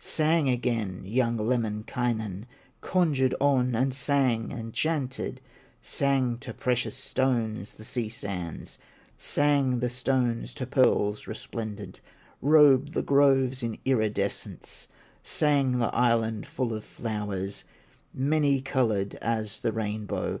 Sang 0.00 0.48
again 0.48 1.02
young 1.04 1.36
Lemminkainen, 1.38 2.44
Conjured 2.80 3.34
on, 3.40 3.74
and 3.74 3.92
sang, 3.92 4.52
and 4.52 4.72
chanted, 4.72 5.40
Sang 5.82 6.38
to 6.38 6.54
precious 6.54 6.94
stones 6.96 7.74
the 7.74 7.82
sea 7.82 8.08
sands, 8.08 8.78
Sang 9.16 9.80
the 9.80 9.90
stones 9.90 10.54
to 10.54 10.66
pearls 10.68 11.26
resplendent, 11.26 12.00
Robed 12.40 12.94
the 12.94 13.02
groves 13.02 13.60
in 13.60 13.76
iridescence, 13.84 14.86
Sang 15.24 15.78
the 15.80 15.86
island 15.92 16.46
full 16.46 16.72
of 16.72 16.84
flowers, 16.84 17.64
Many 18.14 18.60
colored 18.60 19.16
as 19.16 19.58
the 19.58 19.72
rainbow. 19.72 20.38